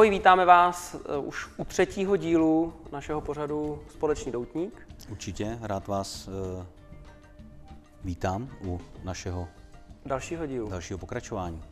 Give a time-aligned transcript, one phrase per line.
[0.00, 4.88] Ahoj, vítáme vás uh, už u třetího dílu našeho pořadu Společný doutník.
[5.10, 6.64] Určitě, rád vás uh,
[8.04, 9.48] vítám u našeho
[10.06, 10.68] dalšího dílu.
[10.68, 11.62] Dalšího pokračování.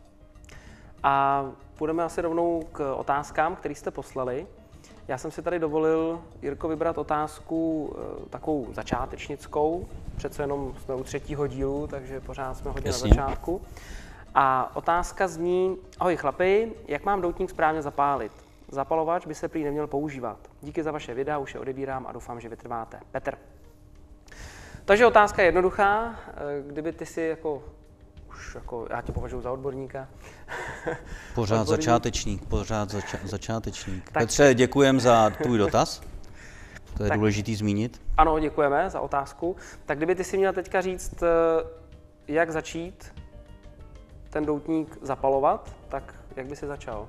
[1.03, 1.45] A
[1.79, 4.47] půjdeme asi rovnou k otázkám, které jste poslali.
[5.09, 9.89] Já jsem si tady dovolil, Jirko, vybrat otázku uh, takovou začátečnickou.
[10.17, 13.09] Přece jenom jsme u třetího dílu, takže pořád jsme hodně Jasně.
[13.09, 13.61] na začátku.
[14.35, 18.33] A otázka zní, ahoj chlapi, jak mám doutník správně zapálit?
[18.69, 20.39] Zapalovač by se prý neměl používat.
[20.63, 23.01] Díky za vaše videa, už je odebírám a doufám, že vytrváte.
[23.13, 23.35] Petr.
[24.85, 26.15] Takže otázka je jednoduchá.
[26.67, 27.63] Kdyby ty si jako
[28.29, 30.09] už jako, já tě považuji za odborníka.
[31.35, 31.81] Pořád Odborník.
[31.85, 34.05] začátečník, pořád zača- začátečník.
[34.05, 34.23] Tak.
[34.23, 36.03] Petře, děkujem za tvůj dotaz.
[36.97, 38.01] To je tak, důležitý zmínit.
[38.17, 39.57] Ano, děkujeme za otázku.
[39.87, 41.23] Tak kdyby ty si měl teďka říct,
[42.29, 43.15] jak začít
[44.31, 47.09] ten doutník zapalovat, tak jak by si začal?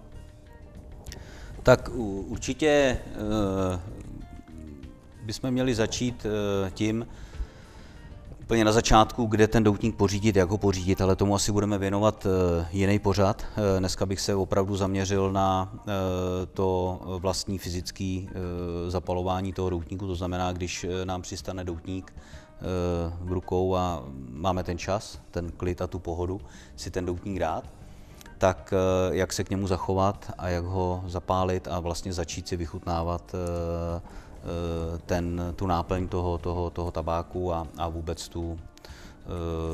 [1.64, 1.90] Tak
[2.28, 3.80] určitě uh,
[5.26, 7.08] bychom měli začít uh, tím,
[8.42, 12.26] úplně na začátku, kde ten doutník pořídit, jak ho pořídit, ale tomu asi budeme věnovat
[12.26, 13.46] uh, jiný pořad.
[13.80, 15.74] Dneska bych se opravdu zaměřil na
[16.54, 18.22] to vlastní fyzické
[18.88, 22.14] zapalování toho doutníku, to znamená, když nám přistane doutník,
[23.22, 26.42] v rukou a máme ten čas, ten klid a tu pohodu
[26.76, 27.64] si ten doutník dát,
[28.40, 32.58] tak eh, jak se k němu zachovat a jak ho zapálit a vlastně začít si
[32.58, 38.60] vychutnávat eh, eh, ten, tu náplň toho, toho, toho tabáku a, a vůbec tu,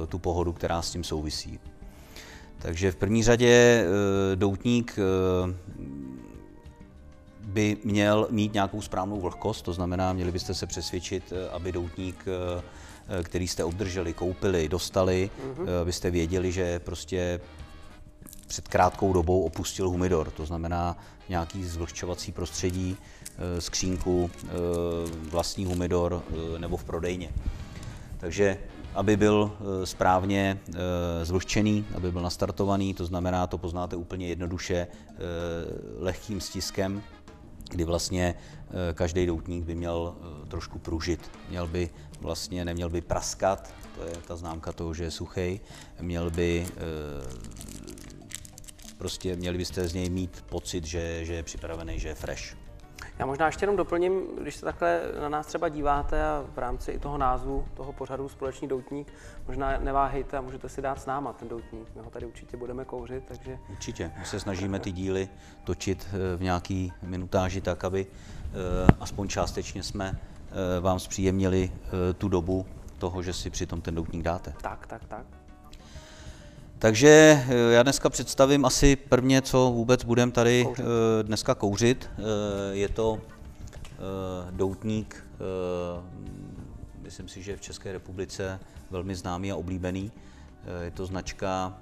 [0.10, 1.60] tu pohodu, která s tím souvisí.
[2.60, 3.86] Takže v první řadě
[4.36, 5.00] doutník
[7.40, 12.26] by měl mít nějakou správnou vlhkost, to znamená, měli byste se přesvědčit, aby doutník
[13.24, 15.82] který jste obdrželi, koupili, dostali, mm-hmm.
[15.82, 17.40] abyste věděli, že prostě
[18.48, 20.98] před krátkou dobou opustil humidor, to znamená
[21.30, 24.48] nějaký zvlhčovací prostředí, eh, skřínku, eh,
[25.30, 26.24] vlastní humidor
[26.58, 27.30] nebo v prodejně.
[28.18, 28.58] Takže
[28.94, 29.52] aby byl
[29.84, 30.60] správně
[31.24, 34.88] zvlhčený, aby byl nastartovaný, to znamená, to poznáte úplně jednoduše
[36.00, 37.04] lehkým stiskem,
[37.76, 38.36] kdy vlastně
[38.94, 40.16] každý doutník by měl
[40.48, 41.90] trošku pružit, měl by
[42.22, 45.60] vlastně neměl by praskat, to je ta známka toho, že je suchý,
[46.02, 46.72] měl by eh,
[48.98, 52.65] prostě měli byste z něj mít pocit, že, že je připravený, že je fresh.
[53.20, 56.92] Já možná ještě jenom doplním, když se takhle na nás třeba díváte a v rámci
[56.92, 59.14] i toho názvu toho pořadu Společný doutník,
[59.48, 61.88] možná neváhejte a můžete si dát s náma ten doutník.
[61.96, 63.60] My ho tady určitě budeme kouřit, takže...
[63.70, 64.12] Určitě.
[64.20, 65.30] My se snažíme ty díly
[65.64, 70.20] točit eh, v nějaký minutáži tak, aby eh, aspoň částečně jsme
[70.56, 71.72] Eh, vám zpříjemnili
[72.18, 72.66] tu dobu
[72.98, 74.54] toho, že si přitom ten doutník dáte.
[74.62, 75.26] Tak, tak, tak.
[76.86, 80.86] Takže eh, já dneska představím asi prvně, co vůbec budeme tady kouřit.
[81.22, 82.10] dneska kouřit.
[82.72, 83.22] Je to
[84.52, 85.26] doutník,
[87.02, 88.60] myslím si, že v České republice
[88.92, 90.12] velmi známý a oblíbený.
[90.82, 91.78] Je to značka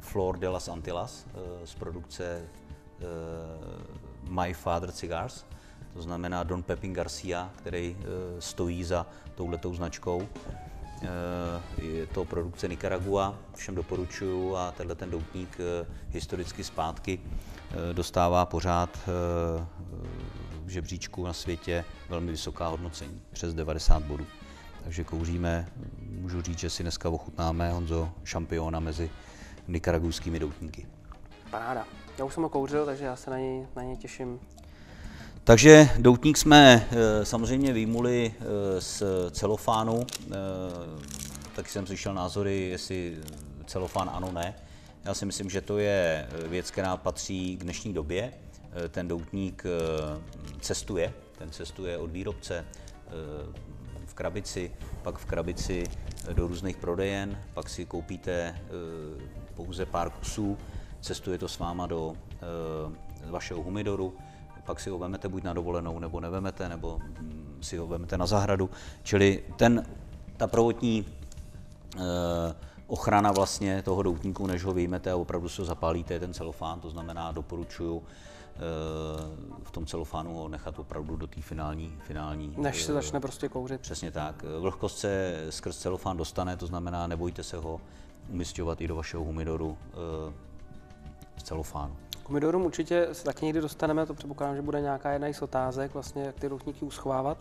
[0.00, 1.26] Flor de las Antillas
[1.64, 2.42] z produkce
[4.30, 5.44] My Father Cigars
[5.94, 8.04] to znamená Don Pepin Garcia, který eh,
[8.40, 10.28] stojí za touhletou značkou.
[11.02, 17.20] Eh, je to produkce Nicaragua, všem doporučuju a tenhle ten doutník eh, historicky zpátky
[17.92, 18.98] dostává pořád
[20.64, 24.26] v žebříčku na světě velmi vysoká hodnocení, přes 90 bodů.
[24.84, 25.68] Takže kouříme,
[25.98, 29.10] můžu říct, že si dneska ochutnáme Honzo šampiona mezi
[29.68, 30.86] nikaragujskými doutníky.
[31.50, 31.86] Paráda.
[32.18, 34.40] Já už jsem ho kouřil, takže já se na něj, na něj těším
[35.50, 40.34] takže doutník jsme eh, samozřejmě výmuli eh, z celofánu, eh,
[41.56, 43.18] taky jsem slyšel názory, jestli
[43.66, 44.54] celofán ano, ne.
[45.04, 48.32] Já si myslím, že to je věc, která patří k dnešní době.
[48.88, 49.64] Ten doutník
[50.60, 52.64] cestuje, ten cestuje od výrobce
[54.06, 54.72] v krabici,
[55.02, 55.84] pak v krabici
[56.32, 58.60] do různých prodejen, pak si koupíte
[59.54, 60.58] pouze pár kusů,
[61.00, 62.14] cestuje to s váma do
[63.30, 64.14] vašeho humidoru,
[64.60, 68.26] pak si ho vemete buď na dovolenou, nebo nevemete, nebo mm, si ho vemete na
[68.26, 68.70] zahradu.
[69.02, 69.86] Čili ten,
[70.36, 71.06] ta prvotní
[71.96, 72.00] eh,
[72.86, 76.80] ochrana vlastně toho doutníku, než ho vyjmete a opravdu si ho zapálíte, je ten celofán,
[76.80, 78.60] to znamená doporučuju eh,
[79.62, 82.54] v tom celofánu ho nechat opravdu do té finální, finální...
[82.56, 83.80] Než se eh, začne prostě kouřit.
[83.80, 84.44] Přesně tak.
[84.60, 87.80] Vlhkost se skrz celofán dostane, to znamená, nebojte se ho
[88.28, 89.78] umistovat i do vašeho humidoru
[91.36, 91.96] z celofánu.
[92.30, 96.22] Pomidorům určitě se taky někdy dostaneme, to předpokládám, že bude nějaká jedna z otázek, vlastně
[96.22, 97.38] jak ty doutníky uschovávat.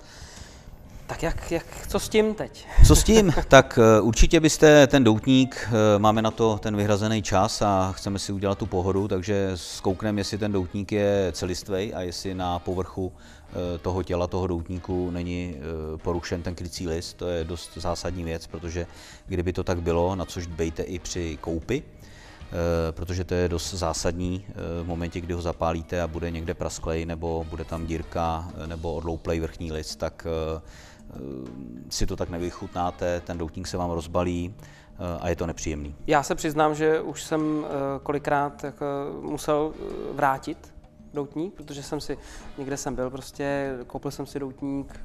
[1.07, 2.67] Tak jak, jak, co s tím teď?
[2.87, 3.33] Co s tím?
[3.47, 8.19] tak eh, určitě byste ten doutník, eh, máme na to ten vyhrazený čas a chceme
[8.19, 13.11] si udělat tu pohodu, takže zkoukneme, jestli ten doutník je celistvý a jestli na povrchu
[13.13, 15.55] eh, toho těla, toho doutníku není
[15.97, 17.13] porušen ten krycí list.
[17.17, 18.87] To je dost zásadní věc, protože
[19.27, 21.83] kdyby to tak bylo, na což dbejte i při koupi,
[22.91, 24.45] protože to je dost zásadní
[24.83, 29.39] v momentě, kdy ho zapálíte a bude někde prasklej, nebo bude tam dírka, nebo odlouplej
[29.39, 30.27] vrchní list, tak
[31.13, 31.19] Eh,
[31.89, 35.95] si to tak nevychutnáte, ten doutník se vám rozbalí eh, a je to nepříjemný.
[36.07, 37.69] Já se přiznám, že už jsem eh,
[38.03, 38.65] kolikrát
[39.21, 39.73] musel
[40.13, 40.73] vrátit
[41.13, 42.17] doutník, protože jsem si,
[42.57, 44.99] někde jsem byl prostě, koupil jsem si doutník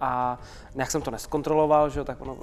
[0.00, 0.38] a
[0.74, 2.36] nějak jsem to neskontroloval, že jo, tak ono,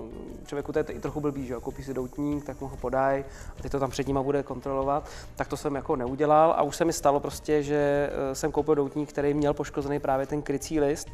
[0.45, 3.25] člověku to je i trochu blbý, že jo, koupí si doutník, tak mu ho podaj
[3.59, 6.75] a teď to tam před nima bude kontrolovat, tak to jsem jako neudělal a už
[6.75, 11.09] se mi stalo prostě, že jsem koupil doutník, který měl poškozený právě ten krycí list,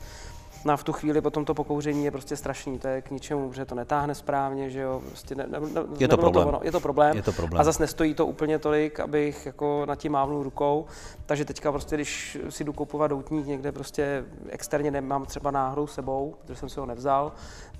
[0.66, 3.50] No a v tu chvíli potom to pokouření je prostě strašný, to je k ničemu,
[3.50, 6.46] protože to netáhne správně, že jo, prostě ne, ne, ne, je, to problém.
[6.46, 7.16] To ono, je to problém.
[7.16, 7.62] Je to problém.
[7.62, 10.86] A zase nestojí to úplně tolik, abych jako na tím mávnul rukou,
[11.26, 16.36] takže teďka prostě, když si jdu kupovat doutník někde prostě externě nemám třeba náhodou sebou,
[16.42, 17.32] protože jsem si ho nevzal,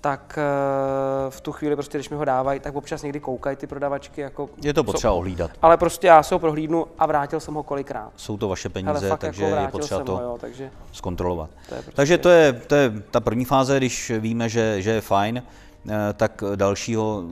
[0.02, 3.68] tak eh, v tu chvíli prostě, když mi ho dávají, tak občas někdy koukají ty
[3.68, 4.22] prodavačky.
[4.22, 5.52] Jako, je to potřeba ohlídat.
[5.62, 8.12] Ale prostě já se ho prohlídnu a vrátil jsem ho kolikrát.
[8.16, 11.50] Jsou to vaše peníze, jako takže jako je potřeba to ho, jo, takže zkontrolovat.
[11.70, 11.96] To je prostě...
[11.96, 15.92] Takže to je, to je ta první fáze, když víme, že, že je fajn, eh,
[16.14, 17.24] tak dalšího,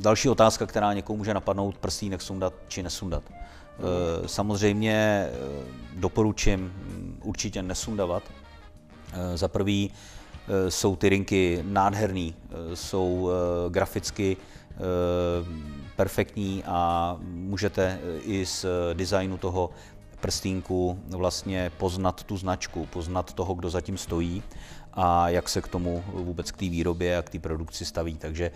[0.00, 3.22] další otázka, která někomu může napadnout, prstínek sundat či nesundat.
[3.28, 4.28] Hmm.
[4.28, 5.28] Samozřejmě
[5.94, 8.22] doporučím mm, určitě nesundavat.
[9.34, 9.90] Za prvý,
[10.48, 14.36] Eh, jsou ty rinky nádherný, eh, jsou eh, graficky
[15.96, 19.70] perfektní a můžete i z designu toho
[20.26, 24.42] prstínku vlastně poznat tu značku, poznat toho, kdo zatím stojí
[24.92, 28.16] a jak se k tomu vůbec k té výrobě a k té produkci staví.
[28.18, 28.52] Takže e,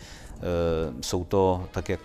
[1.01, 2.01] jsou to, tak jak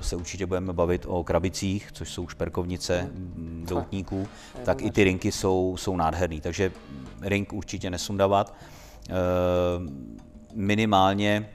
[0.00, 3.64] se určitě budeme bavit o krabicích, což jsou šperkovnice mm.
[3.68, 4.28] doutníků,
[4.64, 6.40] tak i ty rinky jsou, jsou nádherný.
[6.40, 6.72] Takže
[7.20, 8.54] rink určitě nesundavat.
[9.08, 9.12] Eh,
[10.54, 11.48] minimálně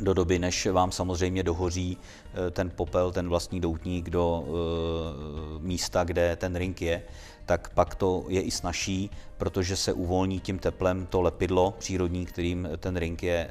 [0.00, 6.04] do doby, než vám samozřejmě dohoří eh, ten popel, ten vlastní doutník do eh, místa,
[6.04, 7.02] kde ten ring je,
[7.46, 12.68] tak pak to je i snažší, protože se uvolní tím teplem to lepidlo přírodní, kterým
[12.78, 13.50] ten ring je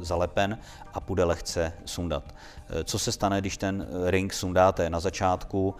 [0.00, 0.58] zalepen
[0.94, 2.34] a půjde lehce sundat.
[2.84, 5.74] Co se stane, když ten ring sundáte na začátku?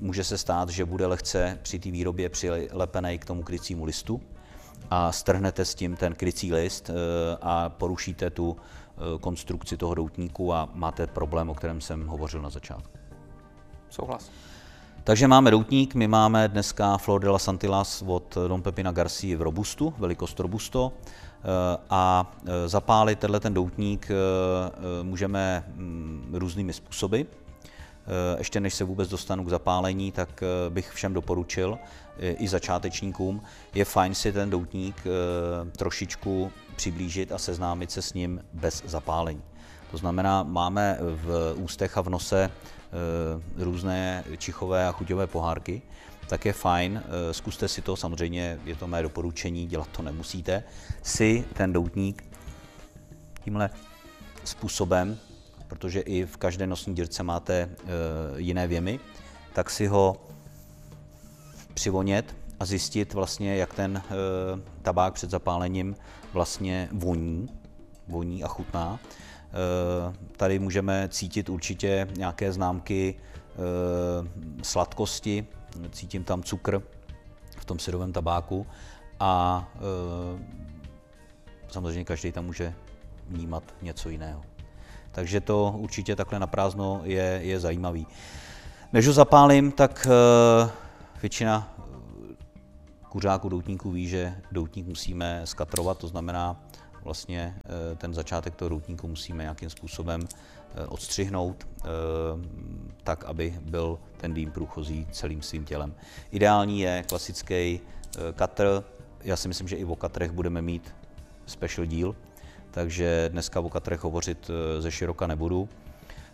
[0.00, 4.20] Může se stát, že bude lehce při té výrobě přilepený k tomu krycímu listu,
[4.90, 6.92] a strhnete s tím ten krycí list eh,
[7.42, 12.50] a porušíte tu eh, konstrukci toho doutníku a máte problém, o kterém jsem hovořil na
[12.50, 12.98] začátku.
[13.90, 14.30] Souhlas.
[15.04, 19.42] Takže máme doutník, my máme dneska Flor de la Santillas od Dom Pepina Garcia v
[19.42, 20.92] Robustu, velikost Robusto.
[20.92, 22.32] Eh, a
[22.66, 24.08] zapálit tenhle ten doutník
[25.02, 27.20] můžeme mm, různými způsoby.
[28.38, 31.78] Ještě než se vůbec dostanu k zapálení, tak bych všem doporučil,
[32.20, 33.42] i začátečníkům,
[33.74, 39.42] je fajn si ten doutník eh, trošičku přiblížit a seznámit se s ním bez zapálení.
[39.90, 45.82] To znamená, máme v ústech a v nose eh, různé čichové a chuťové pohárky,
[46.28, 50.62] tak je fajn, eh, zkuste si to, samozřejmě je to mé doporučení, dělat to nemusíte,
[51.02, 52.24] si ten doutník
[53.44, 53.70] tímhle
[54.44, 55.18] způsobem,
[55.70, 57.70] protože i v každé nosní dírce máte
[58.36, 59.00] jiné věmy,
[59.52, 60.16] tak si ho
[61.74, 64.02] přivonět a zjistit vlastně, jak ten e,
[64.82, 65.96] tabák před zapálením
[66.32, 67.48] vlastně voní,
[68.08, 68.98] voní a chutná.
[68.98, 73.14] E, tady můžeme cítit určitě nějaké známky
[74.62, 75.46] sladkosti,
[75.92, 76.82] cítím tam cukr
[77.56, 78.66] v tom syrovém tabáku
[79.20, 79.68] a
[81.68, 82.74] samozřejmě každý tam může
[83.28, 84.49] vnímat něco jiného.
[85.12, 88.06] Takže to určitě takhle na prázdno je, je zajímavý.
[88.92, 90.70] Než ho zapálím, tak e,
[91.22, 92.34] Většina eh,
[93.08, 96.64] kuřáků doutníků ví, že doutník musíme skatrovat, to znamená
[97.04, 100.20] vlastně eh, ten začátek toho doutníku musíme nějakým způsobem
[100.74, 101.68] eh, odstřihnout,
[103.04, 105.94] tak, aby byl ten dým průchozí celým svým tělem.
[106.30, 107.80] Ideální je klasický
[108.36, 108.84] katr,
[109.24, 110.94] já si myslím, že i o katrech budeme mít
[111.46, 112.16] special díl,
[112.70, 115.68] takže dneska o katrech hovořit ze široka nebudu.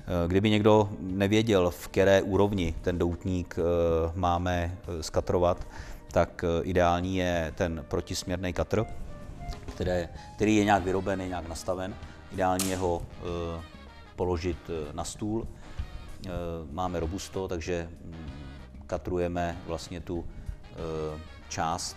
[0.06, 3.62] Eh, kdyby někdo nevěděl, v které úrovni ten doutník eh,
[4.14, 5.66] máme eh, skatrovat,
[6.10, 8.84] tak ideální je ten protisměrný katr,
[10.36, 11.94] který je nějak vyrobený, nějak nastaven.
[12.32, 13.02] Ideální je ho
[14.16, 14.56] položit
[14.92, 15.48] na stůl.
[16.70, 18.14] Máme robusto, takže mm,
[18.86, 20.24] katrujeme vlastně tu
[21.48, 21.96] část,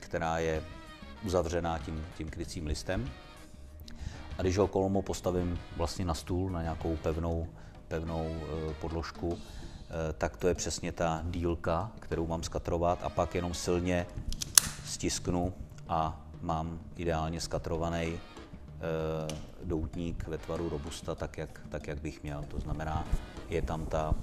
[0.00, 0.62] která je
[1.24, 3.10] uzavřená tím, tím krycím listem.
[4.38, 7.46] A když ho kolomo postavím vlastně na stůl, na nějakou pevnou,
[7.88, 13.34] pevnou e, podložku, e, tak to je přesně ta dílka, kterou mám skatrovat a pak
[13.34, 14.06] jenom silně
[14.84, 15.54] stisknu
[15.88, 18.18] a mám ideálně skatrovaný e,
[19.64, 22.44] doutník ve tvaru robusta, tak jak, tak jak bych měl.
[22.48, 23.04] To znamená,
[23.48, 24.14] je tam ta,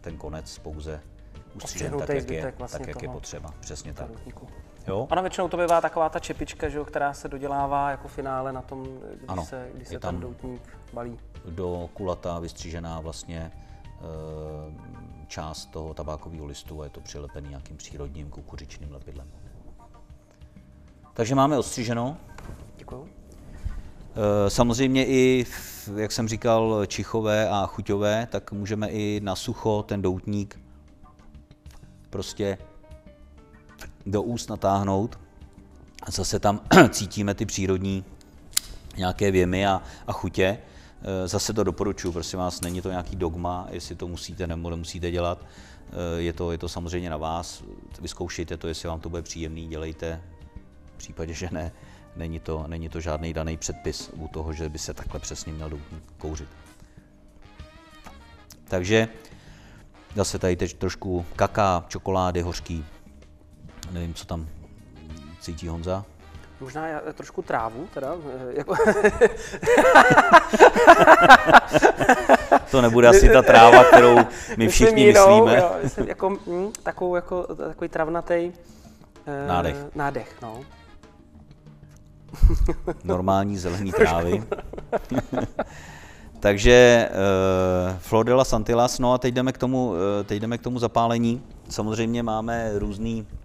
[0.00, 1.00] ten konec pouze
[1.54, 3.54] ustřížen tak, jak, je, vlastně tak, jak je potřeba.
[3.60, 4.08] Přesně tak.
[4.08, 4.48] Doutníku.
[4.88, 5.06] Jo?
[5.10, 8.62] Ona většinou to bývá taková ta čepička, že jo, která se dodělává jako finále na
[8.62, 10.62] tom, když ano, se, když se tam ten doutník
[10.92, 11.18] balí.
[11.48, 13.52] Do kulata vystřížená vlastně e,
[15.26, 19.26] část toho tabákového listu a je to přilepený nějakým přírodním kukuřičným lepidlem.
[21.14, 22.16] Takže máme ostříženo.
[22.76, 23.08] Děkuju.
[24.46, 25.44] E, samozřejmě i,
[25.96, 30.60] jak jsem říkal, čichové a chuťové, tak můžeme i na sucho ten doutník
[32.10, 32.58] prostě
[34.06, 35.18] do úst natáhnout.
[36.02, 38.04] A zase tam cítíme ty přírodní
[38.96, 40.58] nějaké věmy a, a chutě.
[41.02, 45.10] E, zase to doporučuji, prosím vás, není to nějaký dogma, jestli to musíte nebo nemusíte
[45.10, 45.46] dělat.
[46.16, 47.62] E, je to, je to samozřejmě na vás,
[48.00, 50.22] vyzkoušejte to, jestli vám to bude příjemný, dělejte.
[50.94, 51.72] V případě, že ne,
[52.16, 55.70] není to, není to žádný daný předpis u toho, že by se takhle přesně měl
[56.18, 56.48] kouřit.
[58.64, 59.08] Takže
[60.14, 62.84] zase tady teď trošku kaká, čokolády, hořký,
[63.92, 64.48] Nevím, co tam
[65.40, 66.04] cítí Honza.
[66.60, 68.14] Možná já trošku trávu, teda.
[68.34, 68.74] Eh, jako...
[72.70, 74.16] to nebude asi ta tráva, kterou
[74.56, 75.56] my všichni myslím, myslíme.
[75.56, 78.52] Jo, myslím, jako, hm, takovou, jako, takový travnatý
[79.26, 79.76] eh, nádech.
[79.94, 80.60] nádech no.
[83.04, 84.44] Normální zelený trávy.
[86.40, 90.78] Takže uh, Flor Santillas, no a teď jdeme, k tomu, uh, teď jdeme k tomu
[90.78, 91.42] zapálení.
[91.68, 93.41] Samozřejmě máme různý Eh,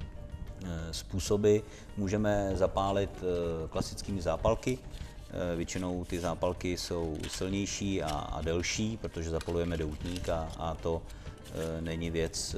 [0.91, 1.57] způsoby.
[1.97, 4.77] Můžeme zapálit eh, klasickými zápalky.
[5.29, 11.01] Eh, většinou ty zápalky jsou silnější a, a delší, protože zapalujeme doutník a, a to
[11.79, 12.55] není věc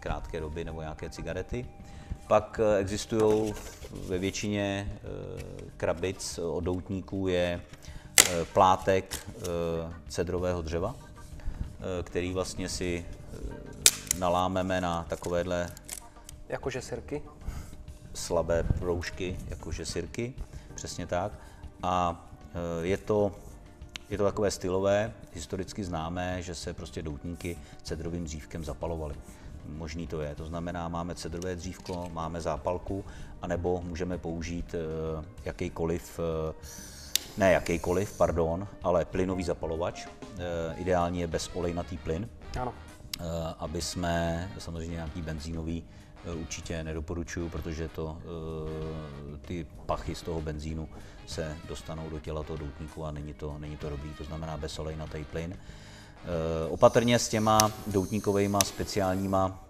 [0.00, 1.66] krátké doby nebo nějaké cigarety.
[2.26, 3.54] Pak existují
[4.06, 4.98] ve většině
[5.76, 7.60] krabic od doutníků je
[8.52, 9.28] plátek
[10.08, 10.94] cedrového dřeva,
[12.02, 13.04] který vlastně si
[14.18, 15.68] nalámeme na takovéhle
[16.48, 17.22] Jakože sirky?
[18.14, 20.34] Slabé proužky, jakože sirky,
[20.74, 21.32] přesně tak.
[21.82, 23.32] A e, je to,
[24.10, 29.14] je to takové stylové, historicky známé, že se prostě doutníky cedrovým dřívkem zapalovaly.
[29.66, 33.04] Možný to je, to znamená, máme cedrové dřívko, máme zápalku,
[33.42, 34.78] anebo můžeme použít e,
[35.44, 36.54] jakýkoliv, e,
[37.36, 40.06] ne jakýkoliv, pardon, ale plynový zapalovač.
[40.76, 42.28] Ideálně je bezolejnatý plyn,
[42.60, 42.74] ano.
[43.58, 45.84] aby jsme samozřejmě nějaký benzínový
[46.40, 50.88] určitě nedoporučuju, protože to, eh, ty pachy z toho benzínu
[51.26, 55.24] se dostanou do těla toho doutníku a není to, není to dobrý, to znamená bezolejnatý
[55.24, 55.54] plyn.
[55.54, 59.64] Eh, opatrně s těma doutníkovými speciálníma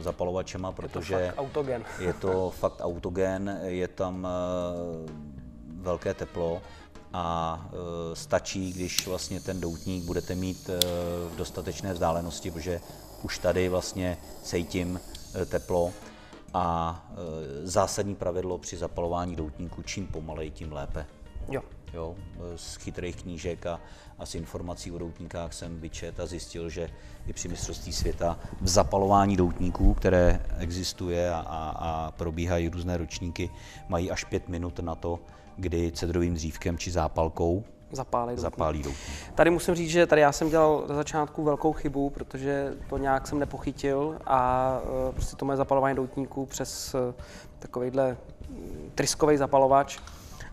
[0.00, 1.84] zapalovačema, protože je to fakt autogen.
[2.00, 4.28] je to fakt autogen, je tam
[5.80, 6.62] velké teplo
[7.12, 7.66] a
[8.14, 10.70] stačí, když vlastně ten doutník budete mít
[11.28, 12.80] v dostatečné vzdálenosti, protože
[13.22, 15.92] už tady vlastně cítím Eh, teplo
[16.54, 17.16] a eh,
[17.66, 21.06] zásadní pravidlo při zapalování doutníku, čím pomalej, tím lépe.
[21.48, 21.62] Jo.
[21.94, 23.80] Jo, eh, z chytrých knížek a,
[24.18, 26.90] a z informací o doutníkách jsem vyčet a zjistil, že
[27.26, 33.50] i při mistrovství světa v zapalování doutníků, které existuje a, a, a probíhají různé ročníky,
[33.88, 35.20] mají až pět minut na to,
[35.56, 38.42] kdy cedrovým dřívkem či zápalkou zapálí doutník.
[38.42, 39.34] Zapálí doutník.
[39.34, 43.26] Tady musím říct, že tady já jsem dělal na začátku velkou chybu, protože to nějak
[43.26, 47.14] jsem nepochytil a uh, prostě to moje zapalování doutníků přes uh,
[47.58, 48.16] takovýhle
[48.50, 49.98] mm, tryskový zapalovač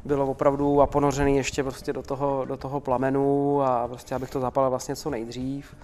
[0.06, 4.39] bylo opravdu a ponořený ještě prostě do toho, do toho plamenu a prostě abych to
[4.39, 5.75] zapalil vlastně co nejdřív.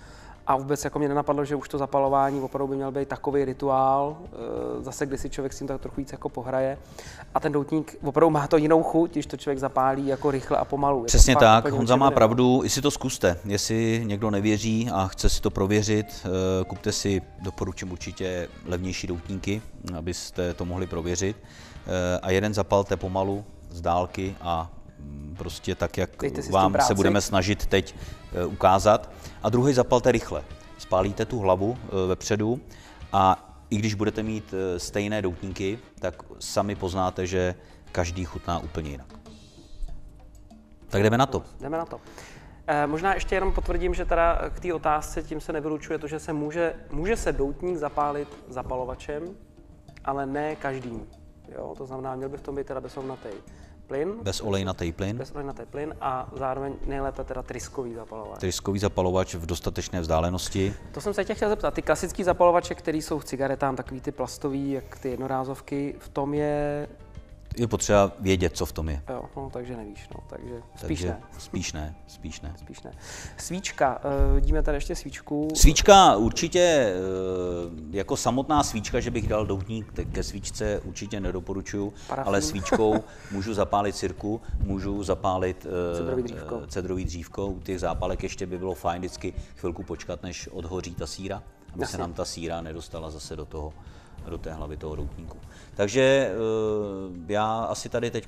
[0.51, 4.17] A vůbec jako mě nenapadlo, že už to zapalování opravdu by měl být takový rituál,
[4.23, 6.77] eh, zase kdy si člověk s tím tak trochu víc jako pohraje.
[7.35, 10.65] A ten doutník opravdu má to jinou chuť, když to člověk zapálí jako rychle a
[10.65, 11.03] pomalu.
[11.03, 13.37] Přesně tak, Honza má pravdu, i si to zkuste.
[13.45, 19.61] Jestli někdo nevěří a chce si to prověřit, eh, kupte si, doporučím určitě levnější doutníky,
[19.97, 21.37] abyste to mohli prověřit.
[21.87, 24.69] Eh, a jeden zapalte pomalu z dálky a
[25.37, 26.09] prostě tak, jak
[26.51, 27.95] vám se budeme snažit teď
[28.47, 29.09] ukázat
[29.43, 30.43] a druhý zapalte rychle.
[30.77, 32.59] Spálíte tu hlavu e, vepředu
[33.13, 37.55] a i když budete mít e, stejné doutníky, tak sami poznáte, že
[37.91, 39.13] každý chutná úplně jinak.
[40.89, 41.43] Tak jdeme na to.
[41.59, 42.01] Jdeme na to.
[42.67, 46.19] E, možná ještě jenom potvrdím, že teda k té otázce tím se nevylučuje to, že
[46.19, 49.23] se může, může se doutník zapálit zapalovačem,
[50.05, 51.07] ale ne každým.
[51.57, 51.73] Jo?
[51.77, 53.29] To znamená, měl by v tom být teda bezolejnatý
[53.91, 54.13] plyn.
[54.23, 55.17] Bez olejnatý plyn.
[55.17, 58.39] Bez olejnatý plyn a zároveň nejlépe teda tryskový zapalovač.
[58.39, 60.73] Tryskový zapalovač v dostatečné vzdálenosti.
[60.91, 61.73] To jsem se tě chtěl zeptat.
[61.73, 66.33] Ty klasické zapalovače, které jsou v cigaretám, takový ty plastový, jak ty jednorázovky, v tom
[66.33, 66.87] je
[67.57, 69.01] je potřeba vědět, co v tom je.
[69.09, 71.21] Jo, no, takže nevíš, no, takže spíš takže ne.
[71.37, 72.53] Spíš ne, spíš ne.
[72.57, 72.91] Spíš ne.
[73.37, 75.47] Svíčka, uh, vidíme tady ještě svíčku.
[75.55, 76.93] Svíčka určitě,
[77.69, 82.27] uh, jako samotná svíčka, že bych dal doutník ke svíčce, určitě nedoporučuju, Parafín.
[82.27, 86.61] ale svíčkou můžu zapálit cirku, můžu zapálit uh, cedrový, dřívko.
[86.67, 87.47] cedrový dřívko.
[87.47, 91.43] U těch zápalek ještě by bylo fajn vždycky chvilku počkat, než odhoří ta síra,
[91.73, 91.91] aby Jasně.
[91.91, 93.73] se nám ta síra nedostala zase do toho
[94.29, 95.37] do té hlavy toho doutníku.
[95.81, 96.33] Takže eh,
[97.27, 98.27] já asi tady teď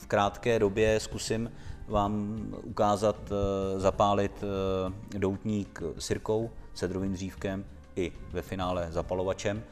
[0.00, 1.52] v krátké době zkusím
[1.88, 7.64] vám ukázat, eh, zapálit eh, doutník sirkou, cedrovým dřívkem
[7.96, 9.62] i ve finále zapalovačem.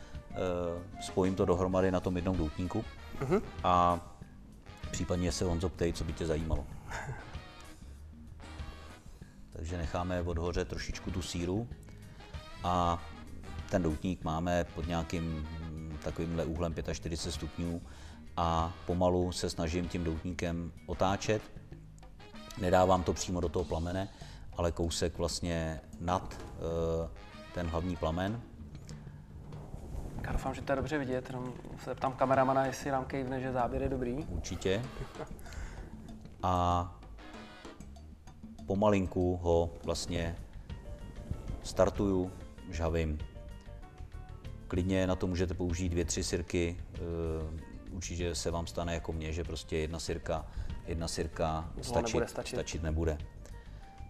[1.00, 2.85] Spojím to dohromady na tom jednom doutníku
[3.20, 3.42] uh-huh.
[3.64, 4.00] a
[4.90, 6.66] případně se Honzo ptej, co by tě zajímalo.
[9.52, 11.68] Takže necháme odhořet trošičku tu síru
[12.64, 13.02] a
[13.70, 15.49] ten doutník máme pod nějakým
[16.05, 17.81] takovýmhle úhlem 45 stupňů
[18.37, 21.43] a pomalu se snažím tím doutníkem otáčet.
[22.61, 24.09] Nedávám to přímo do toho plamene,
[24.52, 27.09] ale kousek vlastně nad uh,
[27.55, 28.40] ten hlavní plamen.
[30.25, 31.52] Já doufám, že to je dobře vidět, jenom
[31.85, 34.14] se ptám kameramana, jestli nám kejvne, že záběr je dobrý.
[34.28, 34.83] Určitě.
[36.43, 36.95] A
[38.67, 40.37] pomalinku ho vlastně
[41.62, 42.33] startuju,
[42.71, 43.19] žhavím
[44.68, 46.76] Klidně na to můžete použít dvě, tři sirky.
[46.94, 46.98] Eh,
[47.90, 50.46] určitě se vám stane jako mně, že prostě jedna sirka,
[50.87, 52.57] jedna sirka stačit, nebude stačit.
[52.57, 53.18] stačit nebude.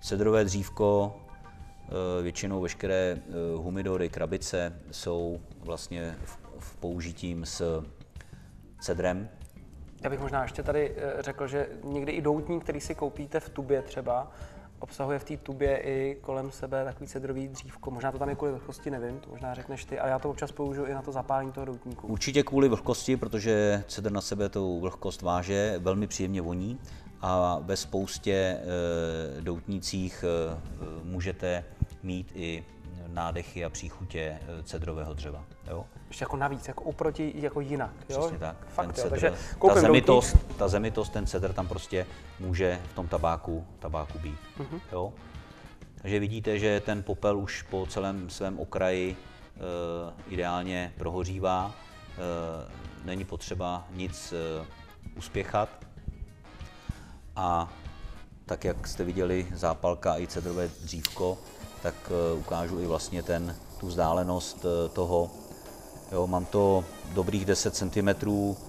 [0.01, 1.16] Cedrové dřívko,
[1.85, 6.16] eh, většinou veškeré eh, humidory, krabice jsou vlastně
[6.59, 7.85] v použitím s
[8.81, 9.29] cedrem.
[10.03, 13.83] Já bych možná ještě tady řekl, že někdy i doutník, který si koupíte v tubě
[13.83, 14.33] třeba,
[14.79, 17.91] obsahuje v té tubě i kolem sebe takový cedrový dřívko.
[17.91, 20.53] Možná to tam je kvůli vlhkosti, nevím, to možná řekneš ty, ale já to občas
[20.53, 22.07] použiju i na to zapálení toho doutníku.
[22.07, 26.79] Určitě kvůli vlhkosti, protože cedr na sebe tu vlhkost váže, velmi příjemně voní
[27.21, 30.61] a ve spoustě e, doutnících e,
[31.05, 31.64] můžete
[32.03, 32.64] mít i
[33.09, 35.44] nádechy a příchutě eh, cedrového dřeva.
[35.71, 35.85] Jo?
[36.09, 37.90] Ještě jako navíc, jako oproti jako jinak.
[38.09, 38.18] Jo?
[38.21, 38.57] Přesně tak.
[38.68, 39.33] Fakt, ten cedr, takže
[39.66, 42.07] ta zemitost, ta zemitost, ten cedr tam prostě
[42.40, 44.38] může v tom tabáku, tabáku být.
[44.59, 44.81] Mm-hmm.
[44.92, 45.12] Jo?
[46.03, 51.73] Takže vidíte, že ten popel už po celém svém okraji e, ideálně prohořívá.
[51.73, 54.66] E, není potřeba nic e,
[55.16, 55.68] uspěchat.
[57.37, 57.73] A
[58.47, 61.38] tak, jak jste viděli, zápalka i cedrové dřívko
[61.83, 65.31] tak eh, ukážu i vlastně ten, tu vzdálenost eh, toho.
[66.12, 68.09] Jo, mám to dobrých 10 cm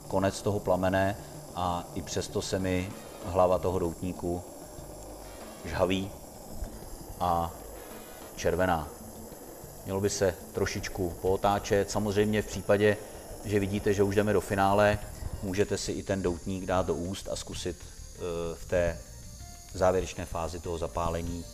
[0.07, 1.17] konec toho plamene
[1.55, 2.91] a i přesto se mi
[3.25, 4.41] hlava toho doutníku
[5.65, 6.11] žhaví
[7.19, 7.51] a
[8.35, 8.87] červená.
[9.85, 11.91] Mělo by se trošičku pootáčet.
[11.91, 12.97] Samozřejmě v případě,
[13.45, 14.99] že vidíte, že už jdeme do finále,
[15.43, 18.19] můžete si i ten doutník dát do úst a zkusit eh,
[18.55, 18.99] v té
[19.73, 21.45] závěrečné fázi toho zapálení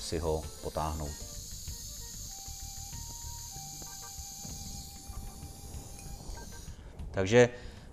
[0.00, 1.30] si ho potáhnout.
[7.10, 7.48] Takže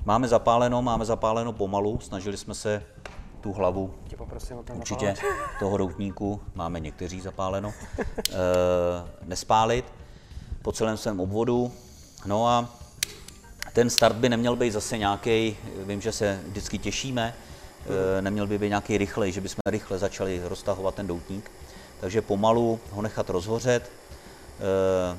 [0.06, 2.84] máme zapáleno, máme zapáleno pomalu, snažili jsme se
[3.42, 5.16] tu hlavu Tě poprosím o určitě
[5.60, 8.04] toho doutníku, máme někteří zapáleno, e,
[9.26, 9.86] nespálit
[10.62, 11.72] po celém svém obvodu.
[12.26, 12.70] No a
[13.74, 17.34] ten start by neměl být zase nějaký, vím, že se vždycky těšíme,
[18.18, 21.52] e, neměl by být nějaký rychlej, že bychom rychle začali roztahovat ten doutník
[22.00, 23.92] takže pomalu ho nechat rozhořet.
[24.60, 25.18] Eh,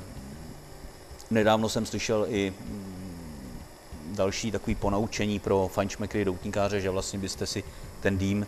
[1.30, 3.58] nedávno jsem slyšel i mm,
[4.06, 7.64] další takový ponaučení pro fajnšmekry doutníkáře, že vlastně byste si
[8.00, 8.46] ten dým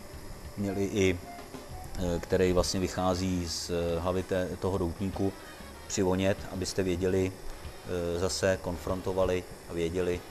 [0.57, 1.19] měli i,
[1.99, 4.25] eh, který vlastně vychází z eh, hlavy
[4.59, 5.33] toho doutníku,
[5.87, 7.31] přivonět, abyste věděli,
[8.17, 10.21] zase konfrontovali a věděli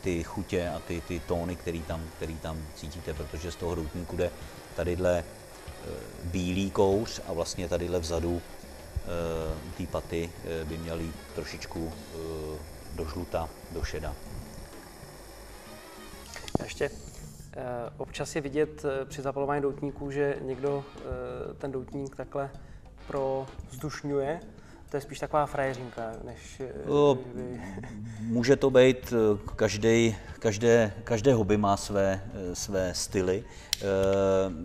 [0.00, 4.16] ty chutě a ty, ty tóny, který tam, který tam cítíte, protože z toho doutníku
[4.16, 4.30] jde
[4.76, 5.43] tadyhle Eh,
[6.24, 11.92] bílý kouř a vlastně tadyhle vzadu eh, ty paty eh, by měly trošičku
[12.94, 14.14] do žluta, do šeda.
[16.62, 16.90] Ještě
[17.96, 20.84] občas je vidět při zapalování doutníků, že někdo
[21.58, 22.50] ten doutník takhle
[23.70, 24.40] vzdušňuje
[24.94, 26.62] to je spíš taková frajeřinka, než...
[26.88, 27.60] O, by...
[28.20, 33.44] Může to být, eh, každý, každé, každé hobby má své, eh, své styly.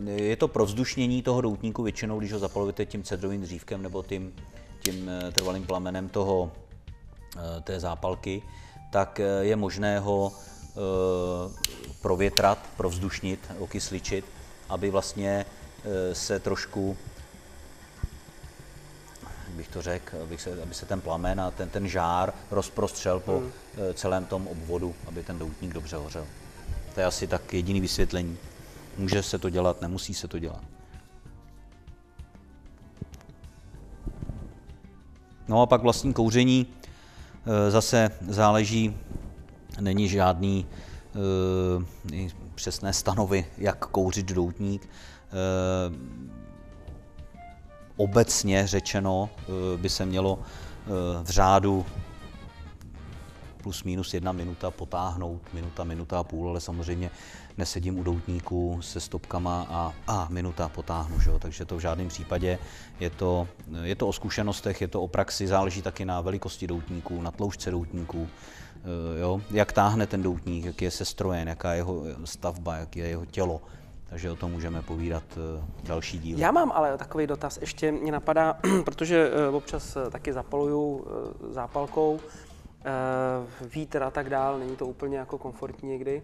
[0.07, 4.03] Eh, je to pro vzdušnění toho doutníku většinou, když ho zapalujete tím cedrovým dřívkem nebo
[4.03, 4.33] tím,
[4.79, 6.51] tím trvalým plamenem toho,
[7.63, 8.41] té zápalky,
[8.91, 10.31] tak je možné ho
[12.01, 14.25] provětrat, provzdušnit, okysličit,
[14.69, 15.45] aby vlastně
[16.13, 16.97] se trošku
[19.59, 23.39] bych to řekl, aby se, aby se ten plamen a ten, ten žár rozprostřel po
[23.39, 23.51] hmm.
[23.93, 26.25] celém tom obvodu, aby ten doutník dobře hořel.
[26.93, 28.37] To je asi tak jediný vysvětlení.
[28.97, 30.63] Může se to dělat, nemusí se to dělat.
[35.47, 36.67] No a pak vlastní kouření
[37.45, 38.97] e, zase záleží,
[39.79, 40.65] není žádný
[42.15, 44.83] e, přesné stanovy, jak kouřit doutník.
[44.85, 44.89] E,
[47.99, 49.29] obecně řečeno
[49.77, 50.39] by se mělo
[51.23, 51.85] v řádu
[53.63, 57.11] plus minus jedna minuta potáhnout, minuta, minuta a půl, ale samozřejmě
[57.57, 61.39] nesedím u doutníku se stopkama a, a minuta potáhnu, že jo?
[61.39, 62.59] takže to v žádném případě
[62.99, 63.47] je to,
[63.83, 67.71] je to o zkušenostech, je to o praxi, záleží taky na velikosti doutníků, na tloušťce
[67.71, 69.41] doutníků, eh, jo?
[69.51, 73.61] jak táhne ten doutník, jak je sestrojen, jaká je jeho stavba, jak je jeho tělo.
[74.09, 76.39] Takže o tom můžeme povídat eh, další díl.
[76.39, 78.53] Já mám ale takový dotaz, ještě mě napadá,
[78.85, 81.07] protože eh, občas taky zapaluju
[81.49, 82.19] zápalkou,
[83.73, 86.21] vítr a tak dál, není to úplně jako komfortní někdy.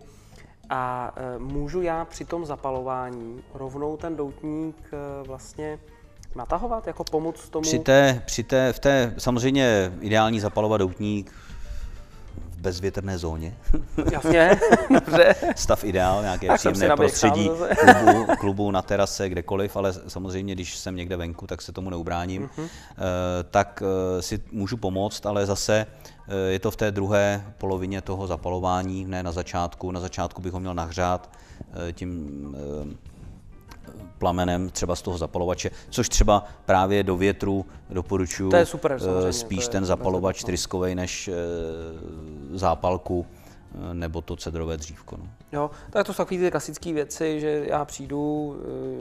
[0.70, 4.92] A můžu já při tom zapalování rovnou ten doutník
[5.28, 5.80] vlastně
[6.36, 7.62] natahovat, jako pomoc tomu?
[7.64, 11.32] Při té, při té, v té samozřejmě ideální zapalovat doutník
[12.66, 13.58] bezvětrné zóně.
[14.12, 14.60] Jasně,
[14.94, 15.36] dobře.
[15.56, 20.96] Stav ideál, nějaké tak příjemné prostředí klubu, klubu, na terase, kdekoliv, ale samozřejmě, když jsem
[20.96, 22.50] někde venku, tak se tomu neubráním.
[22.58, 22.70] Uh-huh.
[23.52, 23.84] Tak
[24.20, 25.86] si můžu pomoct, ale zase
[26.28, 29.92] Eh, je to v té druhé polovině toho zapalování, ne na začátku.
[29.92, 31.30] Na začátku bych ho měl nahřát
[31.94, 32.58] tím
[34.18, 38.52] plamenem třeba z toho zapalovače, což třeba právě do větru doporučuji
[39.32, 41.30] spíš ten zapalovač tryskový než
[42.54, 43.26] zápalku
[43.94, 45.18] nebo to cedrové dřívko.
[45.18, 45.28] No.
[45.52, 48.56] Jo, tak to jsou takové ty klasické věci, že já přijdu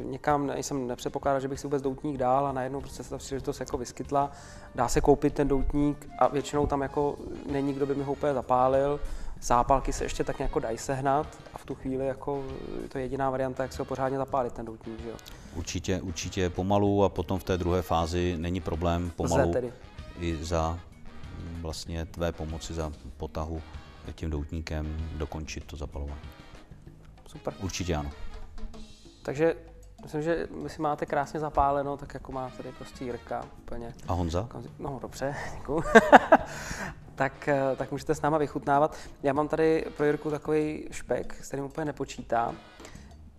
[0.05, 3.61] někam, jsem nepředpokládal, že bych si vůbec doutník dál a najednou prostě se ta příležitost
[3.61, 4.31] jako vyskytla.
[4.75, 7.17] Dá se koupit ten doutník a většinou tam jako
[7.51, 9.01] není, kdo by mi ho úplně zapálil.
[9.45, 12.45] Zápalky se ještě tak nějak dají sehnat a v tu chvíli jako
[12.89, 15.01] to je jediná varianta, jak se ho pořádně zapálit ten doutník.
[15.01, 15.17] Že jo?
[15.55, 19.73] Určitě, určitě pomalu a potom v té druhé fázi není problém pomalu tedy.
[20.19, 20.79] i za
[21.61, 23.63] vlastně tvé pomoci za potahu
[24.15, 26.21] tím doutníkem dokončit to zapalování.
[27.27, 27.55] Super.
[27.61, 28.11] Určitě ano.
[29.23, 29.57] Takže
[30.03, 33.95] myslím, že vy si máte krásně zapáleno, tak jako má tady prostě Jirka úplně.
[34.09, 34.49] A Honza?
[34.79, 35.83] No dobře, děkuji.
[37.15, 38.97] tak, eh, tak můžete s náma vychutnávat.
[39.23, 42.55] Já mám tady pro Jirku takový špek, s kterým úplně nepočítá.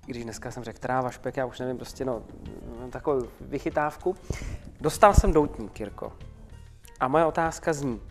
[0.05, 2.23] Když dneska jsem řekl tráva, špek, já už nevím, prostě no,
[2.89, 4.15] takovou vychytávku.
[4.81, 6.13] Dostal jsem doutník, Jirko.
[6.99, 8.01] A moje otázka zní,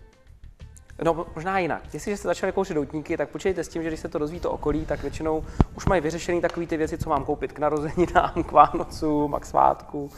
[1.03, 1.95] No, možná jinak.
[1.95, 4.51] Jestliže jste začali kouřit doutníky, tak počítejte s tím, že když se to dozví to
[4.51, 5.45] okolí, tak většinou
[5.77, 9.47] už mají vyřešený takové ty věci, co mám koupit k narozeninám, k Vánocům a k
[9.47, 10.11] svátku.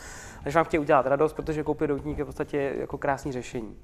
[0.44, 3.76] Než vám chtějí udělat radost, protože koupit doutník je v podstatě jako krásný řešení.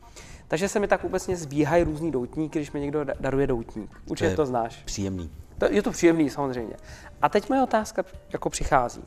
[0.49, 3.91] Takže se mi tak vůbec zbíhají různý doutníky, když mi někdo daruje doutník.
[4.07, 4.83] Určitě to, to znáš.
[4.85, 5.31] Příjemný.
[5.59, 6.77] To, je to příjemný, samozřejmě.
[7.23, 9.05] A teď moje otázka jako přichází.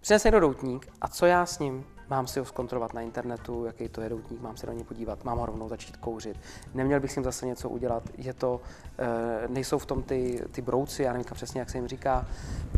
[0.00, 1.84] Přines někdo doutník a co já s ním?
[2.10, 5.24] Mám si ho zkontrolovat na internetu, jaký to je doutník, mám se na něj podívat,
[5.24, 6.40] mám ho rovnou začít kouřit.
[6.74, 8.60] Neměl bych s ním zase něco udělat, je to,
[8.98, 12.26] e, nejsou v tom ty, ty brouci, já nevím přesně, jak se jim říká,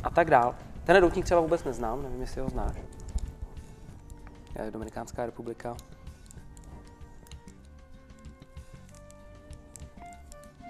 [0.02, 0.54] a tak dál.
[0.84, 2.76] Ten doutník třeba vůbec neznám, nevím, jestli ho znáš.
[4.64, 5.76] Je Dominikánská republika.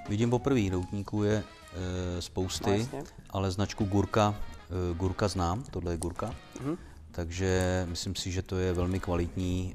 [0.08, 1.42] Vidím poprvé, doutníků je
[2.16, 6.34] e, spousty, no, ale značku Gurka, e, Gurka znám, tohle je Gurka.
[6.64, 9.74] Mm-hmm takže myslím si, že to je velmi kvalitní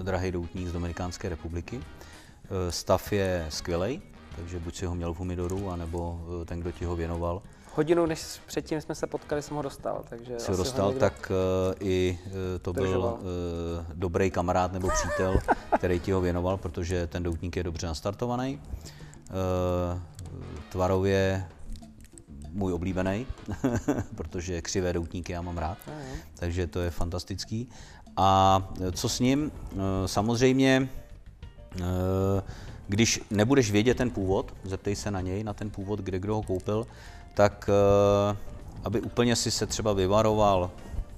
[0.00, 1.80] eh, drahý doutník z Dominikánské republiky.
[1.80, 4.02] Eh, stav je skvělý,
[4.36, 7.42] takže buď si ho měl v humidoru, anebo eh, ten, kdo ti ho věnoval.
[7.74, 10.04] Hodinu, než předtím jsme se potkali, jsem ho dostal.
[10.08, 11.32] Takže si ho dostal, ho tak
[11.70, 13.18] uh, i uh, to byl uh,
[13.94, 15.38] dobrý kamarád nebo přítel,
[15.76, 18.60] který ti ho věnoval, protože ten doutník je dobře nastartovaný.
[19.92, 20.00] Uh,
[20.68, 21.48] tvarově
[22.56, 23.26] můj oblíbený,
[24.16, 25.78] protože křivé doutníky já mám rád,
[26.34, 27.68] takže to je fantastický.
[28.16, 29.52] A co s ním?
[29.72, 29.76] Eh,
[30.08, 30.88] samozřejmě,
[31.80, 32.42] eh,
[32.88, 36.42] když nebudeš vědět ten původ, zeptej se na něj, na ten původ, kde kdo ho
[36.42, 36.86] koupil,
[37.34, 37.70] tak
[38.84, 40.70] aby úplně si se třeba vyvaroval,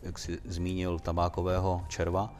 [0.03, 2.35] jak si zmínil, tabákového červa,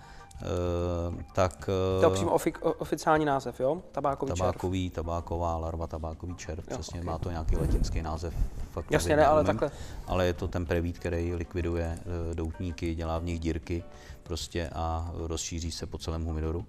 [1.33, 1.71] tak...
[2.01, 3.83] To je přímo ofi- oficiální název, jo?
[3.93, 4.95] Tabákový, tabákový červ.
[4.95, 7.07] Tabáková larva, tabákový červ, jo, přesně, okay.
[7.07, 8.35] má to nějaký latinský název.
[8.71, 9.71] Fakt Jasně, ne, ale takhle.
[10.07, 13.85] Ale je to ten prevít, který likviduje uh, doutníky, dělá v nich dírky
[14.23, 16.67] prostě a rozšíří se po celém humidoru.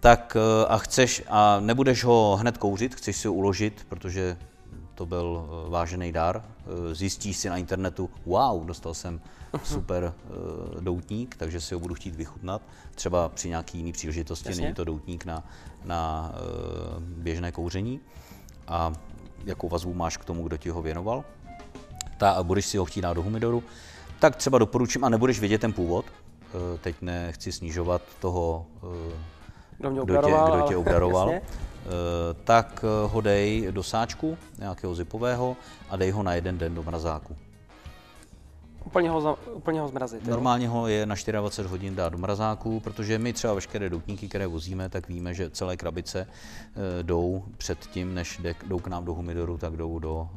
[0.00, 4.36] tak eh, a chceš, a nebudeš ho hned kouřit, chceš si ho uložit, protože
[4.98, 6.42] to byl eh, vážený dar.
[6.44, 9.20] Eh, Zjistíš si na internetu, wow, dostal jsem
[9.62, 12.62] super eh, doutník, takže si ho budu chtít vychutnat.
[12.94, 14.62] Třeba při nějaký jiný příležitosti, Jasně.
[14.62, 15.44] není to doutník na,
[15.84, 16.32] na
[16.98, 18.00] běžné kouření.
[18.68, 18.92] A
[19.44, 21.24] jakou vazbu máš k tomu, kdo ti ho věnoval.
[22.18, 23.62] Ta, a budeš si ho chtít dát do humidoru,
[24.18, 26.04] tak třeba doporučím, a nebudeš vědět ten původ,
[26.80, 28.66] teď nechci snižovat toho
[29.78, 31.32] Kdo mě kdo tě, obdaroval, kdo tě obdaroval,
[32.44, 35.56] tak eh, ho dej do sáčku nějakého zipového
[35.90, 37.36] a dej ho na jeden den do mrazáku.
[38.84, 40.24] Úplně ho, za, úplně ho zmrazit.
[40.24, 40.30] jo?
[40.30, 44.46] Normálně ho je na 24 hodin dát do mrazáku, protože my třeba veškeré doutníky, které
[44.46, 49.04] vozíme, tak víme, že celé krabice eh, jdou před tím, než jde- jdou k nám
[49.04, 50.28] do humidoru, tak jdou do,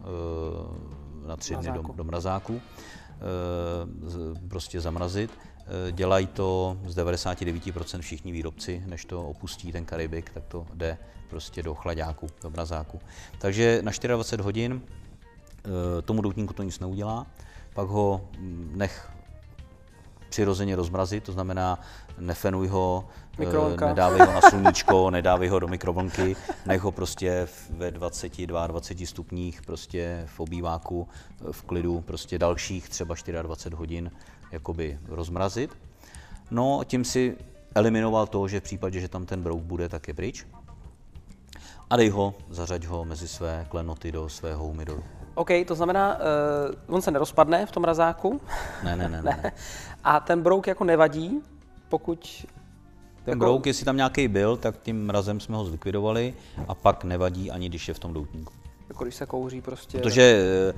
[1.23, 1.93] eh, na tři dny do, Mrazáku.
[1.93, 5.31] do mrazáku, eh, z- prostě zamrazit.
[5.67, 10.97] Eh, Dělají to z 99% všichni výrobci, než to opustí ten Karibik, tak to jde
[11.29, 12.99] prostě do chladáku, do mrazáku.
[13.37, 17.27] Takže na 24 hodin eh, tomu doutníku to nic neudělá,
[17.73, 19.11] pak ho mm, nech
[20.29, 21.79] přirozeně rozmrazit, to znamená
[22.19, 23.87] nefenuj ho, eh, Mikrovlnka.
[23.87, 29.61] nedávej ho na sluníčko, nedávej ho do mikrovlnky, nech ho prostě ve 20, 22 stupních
[29.61, 31.07] prostě v obýváku,
[31.51, 34.11] v klidu, prostě dalších třeba 24 hodin
[34.51, 35.77] jakoby rozmrazit.
[36.51, 37.37] No, tím si
[37.75, 40.45] eliminoval to, že v případě, že tam ten brouk bude, tak je pryč.
[41.89, 45.03] A dej ho, zařaď ho mezi své klenoty do svého humidoru.
[45.35, 46.15] OK, to znamená,
[46.87, 48.41] uh, on se nerozpadne v tom mrazáku
[48.83, 49.39] Ne, ne, ne, ne.
[49.43, 49.51] ne.
[50.03, 51.41] a ten brouk jako nevadí,
[51.89, 52.45] pokud...
[53.25, 56.33] Ten Jako- brouk, jestli tam nějaký byl, tak tím mrazem jsme ho zlikvidovali
[56.67, 58.53] a pak nevadí ani když je v tom doutníku.
[58.91, 59.97] Jako když se kouří prostě...
[59.97, 60.73] Protože e,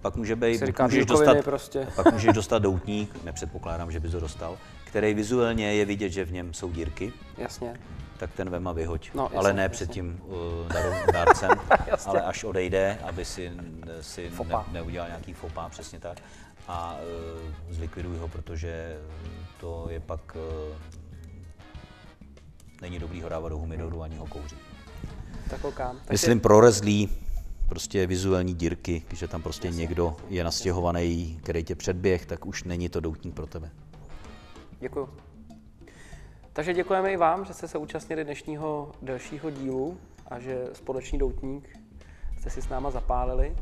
[0.00, 1.88] pak může být, říká můžeš dostat, prostě.
[1.96, 6.32] pak můžeš dostat doutník, nepředpokládám, že bys ho dostal, který vizuálně je vidět, že v
[6.32, 7.80] něm jsou dírky, Jasně.
[8.18, 9.10] tak ten vem a vyhoď.
[9.14, 9.74] No, jasně, ale ne jasně.
[9.74, 10.34] před tím uh,
[10.68, 11.50] dar- dárcem,
[12.06, 13.52] ale až odejde, aby si,
[14.00, 16.18] si ne, neudělal nějaký fopa, přesně tak.
[16.68, 16.96] A
[17.68, 18.98] uh, zlikviduj ho, protože
[19.60, 20.76] to je pak uh,
[22.80, 24.58] není dobrý ho dávat do humidoru ani ho kouřit.
[25.50, 25.76] Tak OK.
[25.76, 27.08] Takže, Myslím prorezlý
[27.72, 32.64] prostě vizuální dírky, když je tam prostě někdo je nastěhovaný, který tě předběh, tak už
[32.64, 33.70] není to doutník pro tebe.
[34.80, 35.08] Děkuju.
[36.52, 41.78] Takže děkujeme i vám, že jste se účastnili dnešního delšího dílu a že společný doutník
[42.40, 43.56] jste si s náma zapálili.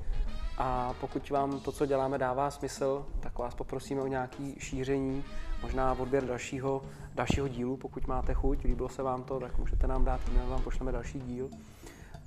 [0.59, 5.25] A pokud vám to, co děláme, dává smysl, tak vás poprosíme o nějaké šíření,
[5.62, 6.83] možná odběr dalšího,
[7.14, 10.62] dalšího dílu, pokud máte chuť, líbilo se vám to, tak můžete nám dát e-mail, vám
[10.62, 11.51] pošleme další díl,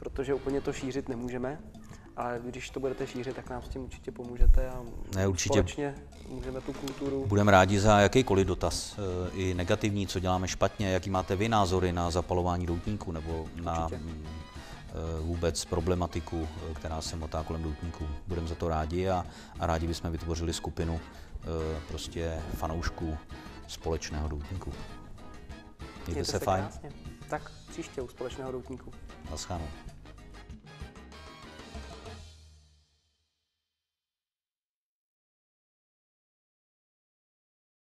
[0.03, 1.59] protože úplně to šířit nemůžeme,
[2.17, 4.81] ale když to budete šířit, tak nám s tím určitě pomůžete a
[5.15, 5.49] Ne, určitě.
[5.59, 5.95] společně
[6.29, 11.09] můžeme tu kulturu Budeme rádi za jakýkoliv dotaz, eh, i negativní, co děláme špatně, jaký
[11.09, 14.03] máte vy názory na zapalování doutníků nebo na Určitě.
[14.03, 18.07] mm, eh, vůbec problematiku, eh, která se motá kolem doutníků.
[18.27, 19.25] Budeme za to rádi a,
[19.59, 20.99] a rádi bychom vytvořili skupinu
[21.87, 23.17] prostě fanoušků
[23.67, 24.69] společného doutníku.
[25.79, 26.63] Mějte Mějte se fajn.
[26.63, 26.89] krásně.
[27.29, 28.91] Tak příště u společného doutníku.
[29.31, 29.67] Naschledanou.